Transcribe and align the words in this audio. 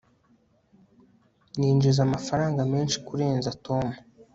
ninjiza 1.57 1.99
amafaranga 2.03 2.59
menshi 2.73 2.97
kurenza 3.07 3.57
tom 3.65 3.85